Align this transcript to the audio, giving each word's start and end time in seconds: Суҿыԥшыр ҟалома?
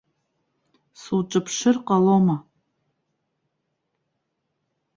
Суҿыԥшыр 1.01 1.77
ҟалома? 1.87 2.37